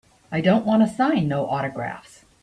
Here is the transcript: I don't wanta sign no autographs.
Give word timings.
I 0.31 0.41
don't 0.41 0.65
wanta 0.65 0.87
sign 0.87 1.27
no 1.27 1.45
autographs. 1.45 2.25